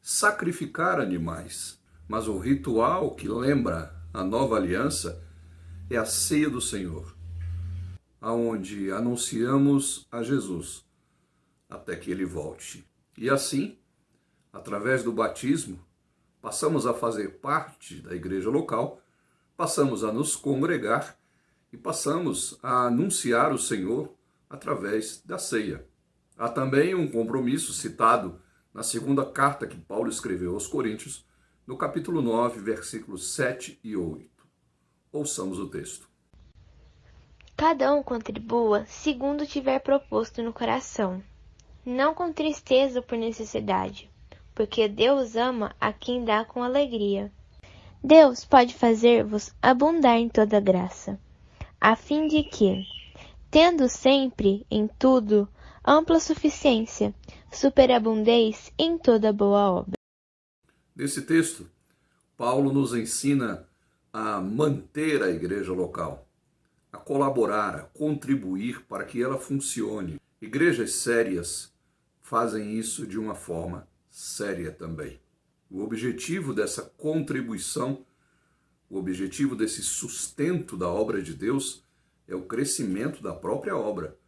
sacrificar 0.00 1.00
animais, 1.00 1.78
mas 2.08 2.28
o 2.28 2.38
ritual 2.38 3.14
que 3.14 3.28
lembra 3.28 3.94
a 4.12 4.24
nova 4.24 4.56
aliança 4.56 5.22
é 5.90 5.96
a 5.96 6.04
ceia 6.04 6.48
do 6.48 6.60
Senhor 6.60 7.16
aonde 8.20 8.90
anunciamos 8.90 10.06
a 10.10 10.20
Jesus 10.20 10.84
até 11.68 11.94
que 11.94 12.10
ele 12.10 12.24
volte. 12.24 12.84
E 13.16 13.30
assim, 13.30 13.78
através 14.52 15.02
do 15.02 15.12
batismo, 15.12 15.78
passamos 16.40 16.86
a 16.86 16.94
fazer 16.94 17.38
parte 17.38 18.00
da 18.00 18.16
igreja 18.16 18.50
local, 18.50 19.00
passamos 19.56 20.02
a 20.02 20.12
nos 20.12 20.34
congregar 20.34 21.16
e 21.76 21.78
passamos 21.78 22.58
a 22.62 22.86
anunciar 22.86 23.52
o 23.52 23.58
Senhor 23.58 24.10
através 24.48 25.22
da 25.22 25.36
ceia. 25.36 25.86
Há 26.34 26.48
também 26.48 26.94
um 26.94 27.06
compromisso 27.06 27.74
citado 27.74 28.40
na 28.72 28.82
segunda 28.82 29.26
carta 29.26 29.66
que 29.66 29.76
Paulo 29.76 30.08
escreveu 30.08 30.54
aos 30.54 30.66
Coríntios, 30.66 31.26
no 31.66 31.76
capítulo 31.76 32.22
9, 32.22 32.60
versículos 32.60 33.34
7 33.34 33.78
e 33.84 33.94
8. 33.94 34.26
Ouçamos 35.12 35.58
o 35.58 35.68
texto. 35.68 36.08
Cada 37.54 37.92
um 37.92 38.02
contribua 38.02 38.86
segundo 38.86 39.46
tiver 39.46 39.80
proposto 39.80 40.42
no 40.42 40.54
coração, 40.54 41.22
não 41.84 42.14
com 42.14 42.32
tristeza 42.32 43.00
ou 43.00 43.02
por 43.04 43.18
necessidade, 43.18 44.10
porque 44.54 44.88
Deus 44.88 45.36
ama 45.36 45.76
a 45.78 45.92
quem 45.92 46.24
dá 46.24 46.42
com 46.42 46.62
alegria. 46.62 47.30
Deus 48.02 48.46
pode 48.46 48.72
fazer-vos 48.72 49.54
abundar 49.60 50.16
em 50.16 50.28
toda 50.28 50.58
graça, 50.58 51.20
a 51.80 51.96
fim 51.96 52.26
de 52.26 52.42
que, 52.42 52.84
tendo 53.50 53.88
sempre, 53.88 54.66
em 54.70 54.88
tudo, 54.98 55.48
ampla 55.84 56.20
suficiência, 56.20 57.14
superabundeis 57.52 58.72
em 58.78 58.98
toda 58.98 59.32
boa 59.32 59.70
obra. 59.70 59.94
Nesse 60.94 61.22
texto, 61.22 61.68
Paulo 62.36 62.72
nos 62.72 62.94
ensina 62.94 63.66
a 64.12 64.40
manter 64.40 65.22
a 65.22 65.28
igreja 65.28 65.72
local 65.72 66.26
a 66.96 66.98
colaborar, 66.98 67.76
a 67.76 67.82
contribuir 67.82 68.82
para 68.86 69.04
que 69.04 69.22
ela 69.22 69.38
funcione. 69.38 70.20
Igrejas 70.40 70.92
sérias 70.92 71.72
fazem 72.22 72.78
isso 72.78 73.06
de 73.06 73.18
uma 73.18 73.34
forma 73.34 73.86
séria 74.10 74.72
também. 74.72 75.20
O 75.70 75.82
objetivo 75.82 76.54
dessa 76.54 76.82
contribuição, 76.82 78.05
o 78.88 78.98
objetivo 78.98 79.56
desse 79.56 79.82
sustento 79.82 80.76
da 80.76 80.88
obra 80.88 81.20
de 81.20 81.34
Deus 81.34 81.84
é 82.28 82.34
o 82.34 82.44
crescimento 82.44 83.22
da 83.22 83.34
própria 83.34 83.76
obra. 83.76 84.18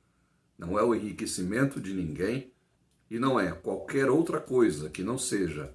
Não 0.56 0.78
é 0.78 0.82
o 0.82 0.94
enriquecimento 0.94 1.80
de 1.80 1.94
ninguém 1.94 2.52
e 3.10 3.18
não 3.18 3.38
é 3.38 3.52
qualquer 3.52 4.10
outra 4.10 4.40
coisa 4.40 4.90
que 4.90 5.02
não 5.02 5.16
seja 5.16 5.74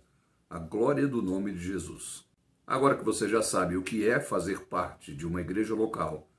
a 0.50 0.60
glória 0.60 1.08
do 1.08 1.22
nome 1.22 1.52
de 1.54 1.60
Jesus. 1.60 2.26
Agora 2.68 2.98
que 2.98 3.04
você 3.04 3.28
já 3.28 3.42
sabe 3.42 3.76
o 3.76 3.84
que 3.84 4.08
é 4.08 4.20
fazer 4.20 4.66
parte 4.66 5.16
de 5.16 5.26
uma 5.26 5.42
igreja 5.42 5.74
local, 5.74 6.30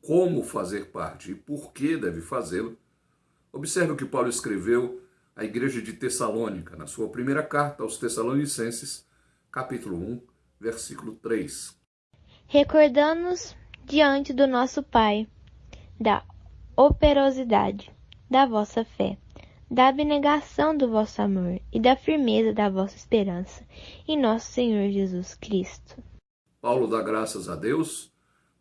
como 0.00 0.42
fazer 0.42 0.90
parte 0.90 1.32
e 1.32 1.34
por 1.34 1.72
que 1.72 1.96
deve 1.96 2.20
fazê-lo, 2.20 2.78
observe 3.52 3.92
o 3.92 3.96
que 3.96 4.04
Paulo 4.04 4.28
escreveu 4.28 5.02
à 5.34 5.44
igreja 5.44 5.82
de 5.82 5.92
Tessalônica, 5.92 6.76
na 6.76 6.86
sua 6.86 7.08
primeira 7.08 7.42
carta 7.42 7.82
aos 7.82 7.98
Tessalonicenses, 7.98 9.06
capítulo 9.50 9.96
1, 9.96 10.22
versículo 10.60 11.14
3. 11.16 11.77
Recordando-nos 12.50 13.54
diante 13.84 14.32
do 14.32 14.46
nosso 14.46 14.82
Pai 14.82 15.28
da 16.00 16.24
operosidade 16.74 17.94
da 18.30 18.46
vossa 18.46 18.86
fé, 18.86 19.18
da 19.70 19.88
abnegação 19.88 20.74
do 20.74 20.88
vosso 20.88 21.20
amor 21.20 21.60
e 21.70 21.78
da 21.78 21.94
firmeza 21.94 22.54
da 22.54 22.70
vossa 22.70 22.96
esperança 22.96 23.62
em 24.08 24.18
nosso 24.18 24.50
Senhor 24.50 24.90
Jesus 24.90 25.34
Cristo. 25.34 26.02
Paulo 26.58 26.86
dá 26.86 27.02
graças 27.02 27.50
a 27.50 27.54
Deus 27.54 28.10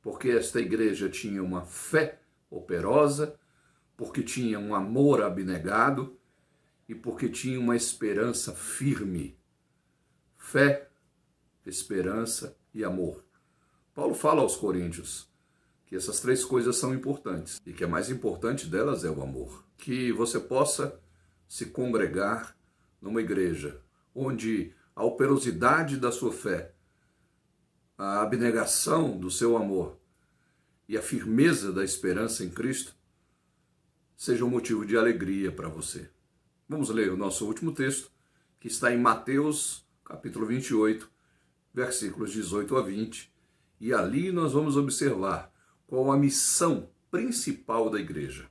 porque 0.01 0.31
esta 0.31 0.59
igreja 0.59 1.07
tinha 1.07 1.41
uma 1.41 1.63
fé 1.63 2.19
operosa, 2.49 3.39
porque 3.95 4.21
tinha 4.21 4.59
um 4.59 4.75
amor 4.75 5.23
abnegado 5.23 6.19
e 6.89 6.93
porque 6.93 7.29
tinha 7.29 7.57
uma 7.57 7.75
esperança 7.77 8.53
firme. 8.53 9.39
Fé, 10.35 10.89
esperança 11.65 12.57
e 12.73 12.83
amor. 12.83 13.26
Paulo 13.97 14.13
fala 14.13 14.43
aos 14.43 14.55
Coríntios 14.55 15.27
que 15.87 15.95
essas 15.95 16.19
três 16.19 16.45
coisas 16.45 16.77
são 16.77 16.93
importantes 16.93 17.59
e 17.65 17.73
que 17.73 17.83
a 17.83 17.87
mais 17.87 18.11
importante 18.11 18.67
delas 18.67 19.03
é 19.03 19.09
o 19.09 19.23
amor. 19.23 19.65
Que 19.75 20.11
você 20.11 20.39
possa 20.39 21.01
se 21.47 21.65
congregar 21.65 22.55
numa 23.01 23.21
igreja 23.21 23.81
onde 24.13 24.71
a 24.95 25.03
operosidade 25.03 25.97
da 25.97 26.11
sua 26.11 26.31
fé 26.31 26.75
a 27.97 28.21
abnegação 28.21 29.17
do 29.17 29.31
seu 29.31 29.57
amor 29.57 29.97
e 30.87 30.95
a 30.95 31.01
firmeza 31.01 31.71
da 31.71 31.83
esperança 31.83 32.43
em 32.43 32.51
Cristo 32.51 32.95
seja 34.15 34.45
um 34.45 34.49
motivo 34.49 34.85
de 34.85 34.95
alegria 34.95 35.51
para 35.51 35.69
você. 35.69 36.07
Vamos 36.69 36.91
ler 36.91 37.11
o 37.11 37.17
nosso 37.17 37.47
último 37.47 37.71
texto, 37.71 38.11
que 38.59 38.67
está 38.67 38.93
em 38.93 38.99
Mateus, 38.99 39.83
capítulo 40.05 40.45
28, 40.45 41.09
versículos 41.73 42.31
18 42.31 42.77
a 42.77 42.81
20, 42.83 43.35
e 43.79 43.93
ali 43.93 44.31
nós 44.31 44.53
vamos 44.53 44.75
observar 44.75 45.51
qual 45.85 46.11
a 46.11 46.17
missão 46.17 46.89
principal 47.09 47.89
da 47.89 47.99
igreja. 47.99 48.49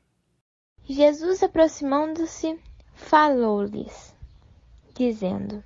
Jesus, 0.85 1.43
aproximando-se, 1.43 2.59
falou-lhes, 2.95 4.15
dizendo: 4.95 5.63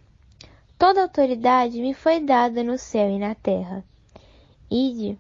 Toda 0.78 1.02
autoridade 1.02 1.80
me 1.80 1.94
foi 1.94 2.20
dada 2.20 2.62
no 2.64 2.78
céu 2.78 3.08
e 3.10 3.18
na 3.18 3.34
terra. 3.34 3.84
Ide, 4.70 5.18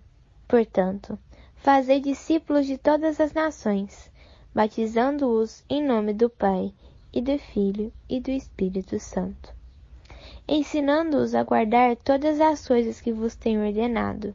portanto, 0.48 1.18
fazei 1.56 2.00
discípulos 2.00 2.66
de 2.66 2.78
todas 2.78 3.20
as 3.20 3.32
nações, 3.32 4.10
batizando-os 4.54 5.62
em 5.68 5.84
nome 5.86 6.14
do 6.14 6.30
Pai, 6.30 6.72
e 7.12 7.20
do 7.20 7.38
Filho 7.38 7.92
e 8.08 8.20
do 8.20 8.30
Espírito 8.30 8.98
Santo, 8.98 9.52
ensinando-os 10.50 11.32
a 11.32 11.44
guardar 11.44 11.96
todas 11.96 12.40
as 12.40 12.66
coisas 12.66 13.00
que 13.00 13.12
vos 13.12 13.36
tenho 13.36 13.64
ordenado. 13.64 14.34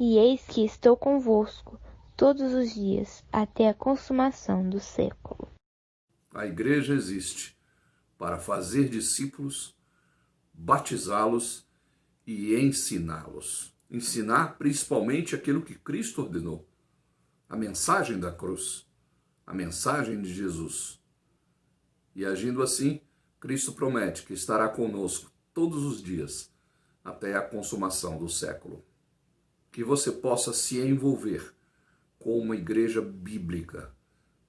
E 0.00 0.16
eis 0.16 0.40
que 0.46 0.64
estou 0.64 0.96
convosco 0.96 1.78
todos 2.16 2.54
os 2.54 2.72
dias, 2.72 3.22
até 3.30 3.68
a 3.68 3.74
consumação 3.74 4.68
do 4.68 4.80
século. 4.80 5.50
A 6.32 6.46
igreja 6.46 6.94
existe 6.94 7.58
para 8.16 8.38
fazer 8.38 8.88
discípulos, 8.88 9.76
batizá-los 10.52 11.68
e 12.26 12.54
ensiná-los. 12.54 13.74
Ensinar 13.90 14.56
principalmente 14.56 15.34
aquilo 15.34 15.62
que 15.62 15.74
Cristo 15.74 16.22
ordenou, 16.22 16.66
a 17.48 17.56
mensagem 17.56 18.18
da 18.18 18.32
cruz, 18.32 18.88
a 19.46 19.52
mensagem 19.52 20.22
de 20.22 20.32
Jesus. 20.32 20.98
E 22.14 22.24
agindo 22.24 22.62
assim, 22.62 23.02
Cristo 23.38 23.74
promete 23.74 24.24
que 24.24 24.32
estará 24.32 24.68
conosco 24.68 25.33
todos 25.54 25.84
os 25.84 26.02
dias 26.02 26.52
até 27.04 27.36
a 27.36 27.40
consumação 27.40 28.18
do 28.18 28.28
século. 28.28 28.84
Que 29.70 29.84
você 29.84 30.10
possa 30.10 30.52
se 30.52 30.78
envolver 30.80 31.54
com 32.18 32.38
uma 32.38 32.56
igreja 32.56 33.00
bíblica, 33.00 33.94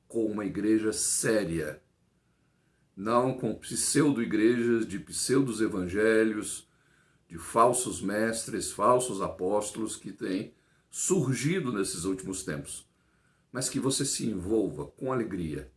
com 0.07 0.25
uma 0.25 0.45
igreja 0.45 0.91
séria, 0.91 1.81
não 2.95 3.37
com 3.37 3.53
pseudo-igrejas 3.53 4.87
de 4.87 4.99
pseudos 4.99 5.61
evangelhos, 5.61 6.67
de 7.27 7.37
falsos 7.37 8.01
mestres, 8.01 8.71
falsos 8.71 9.21
apóstolos 9.21 9.95
que 9.95 10.11
têm 10.11 10.53
surgido 10.89 11.73
nesses 11.73 12.05
últimos 12.05 12.43
tempos, 12.43 12.87
mas 13.51 13.67
que 13.67 13.79
você 13.79 14.05
se 14.05 14.25
envolva 14.25 14.85
com 14.85 15.11
alegria 15.11 15.71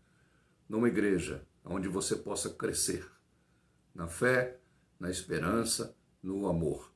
numa 0.68 0.88
igreja 0.88 1.44
onde 1.64 1.88
você 1.88 2.14
possa 2.14 2.50
crescer 2.50 3.10
na 3.94 4.06
fé, 4.06 4.60
na 4.98 5.10
esperança, 5.10 5.94
no 6.22 6.48
amor. 6.48 6.92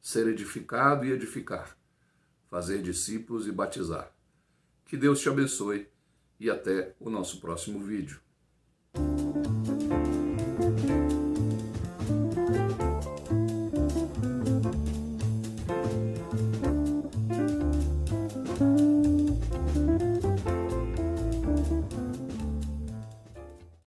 Ser 0.00 0.26
edificado 0.28 1.04
e 1.04 1.12
edificar. 1.12 1.76
Fazer 2.48 2.82
discípulos 2.82 3.46
e 3.46 3.52
batizar. 3.52 4.12
Que 4.86 4.96
Deus 4.96 5.20
te 5.20 5.28
abençoe 5.28 5.88
e 6.40 6.48
até 6.48 6.94
o 6.98 7.10
nosso 7.10 7.40
próximo 7.40 7.80
vídeo. 7.80 8.20